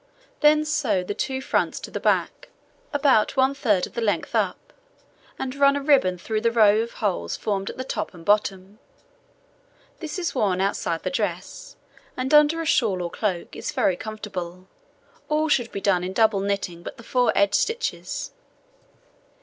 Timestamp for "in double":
16.03-16.39